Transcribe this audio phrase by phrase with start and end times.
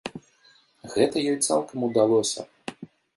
[0.93, 2.41] Гэта ёй цалкам удалося.